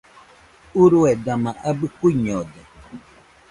Urue 0.81 1.11
dama 1.25 1.51
abɨ 1.69 1.85
kuiñode 1.97 2.61